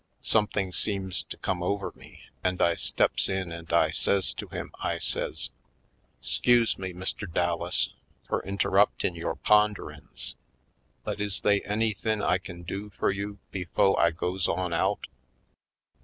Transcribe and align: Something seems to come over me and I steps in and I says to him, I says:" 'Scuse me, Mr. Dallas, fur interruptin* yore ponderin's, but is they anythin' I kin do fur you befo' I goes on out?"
Something 0.23 0.71
seems 0.71 1.21
to 1.29 1.37
come 1.37 1.61
over 1.61 1.93
me 1.95 2.23
and 2.43 2.59
I 2.59 2.73
steps 2.73 3.29
in 3.29 3.51
and 3.51 3.71
I 3.71 3.91
says 3.91 4.33
to 4.33 4.47
him, 4.47 4.71
I 4.83 4.97
says:" 4.97 5.51
'Scuse 6.23 6.79
me, 6.79 6.91
Mr. 6.91 7.31
Dallas, 7.31 7.89
fur 8.27 8.41
interruptin* 8.41 9.15
yore 9.15 9.35
ponderin's, 9.35 10.35
but 11.03 11.21
is 11.21 11.41
they 11.41 11.61
anythin' 11.61 12.23
I 12.23 12.39
kin 12.39 12.63
do 12.63 12.89
fur 12.89 13.11
you 13.11 13.37
befo' 13.51 13.93
I 13.95 14.09
goes 14.09 14.47
on 14.47 14.73
out?" 14.73 15.05